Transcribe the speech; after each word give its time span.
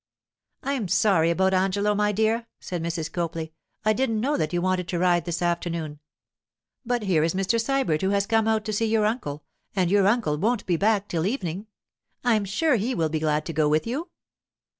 'I'm 0.63 0.87
sorry 0.87 1.29
about 1.29 1.53
Angelo, 1.53 1.93
my 1.93 2.11
dear,' 2.11 2.47
said 2.59 2.81
Mrs. 2.81 3.11
Copley. 3.11 3.53
'I 3.85 3.93
didn't 3.93 4.19
know 4.19 4.35
that 4.35 4.51
you 4.51 4.59
wanted 4.59 4.87
to 4.87 4.97
ride 4.97 5.25
this 5.25 5.43
afternoon. 5.43 5.99
But 6.83 7.03
here 7.03 7.23
is 7.23 7.35
Mr. 7.35 7.61
Sybert 7.61 8.01
who 8.01 8.09
has 8.09 8.25
come 8.25 8.47
out 8.47 8.65
to 8.65 8.73
see 8.73 8.87
your 8.87 9.05
uncle, 9.05 9.43
and 9.75 9.91
your 9.91 10.07
uncle 10.07 10.39
won't 10.39 10.65
be 10.65 10.75
back 10.75 11.07
till 11.07 11.27
evening. 11.27 11.67
I'm 12.23 12.45
sure 12.45 12.77
he 12.77 12.95
will 12.95 13.09
be 13.09 13.19
glad 13.19 13.45
to 13.45 13.53
go 13.53 13.69
with 13.69 13.85
you. 13.85 14.09